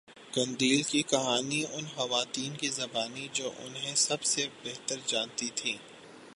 قندیل 0.33 0.81
کی 0.83 1.01
کہانی 1.01 1.63
ان 1.73 1.85
خواتین 1.95 2.55
کی 2.55 2.67
زبانی 2.69 3.27
جو 3.33 3.51
انہیں 3.59 3.95
سب 3.95 4.23
سےبہتر 4.23 4.99
جانتی 5.05 5.49
تھیں 5.55 5.77